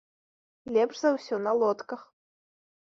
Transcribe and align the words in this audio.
Лепш 0.77 1.03
за 1.03 1.11
ўсё 1.19 1.35
на 1.49 1.57
лодках. 1.61 2.01